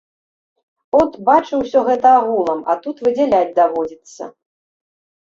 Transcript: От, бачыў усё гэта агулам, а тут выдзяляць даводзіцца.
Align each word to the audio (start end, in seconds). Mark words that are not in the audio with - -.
От, 0.99 1.11
бачыў 1.27 1.57
усё 1.67 1.85
гэта 1.89 2.15
агулам, 2.23 2.59
а 2.73 2.79
тут 2.89 3.05
выдзяляць 3.07 3.47
даводзіцца. 3.63 4.35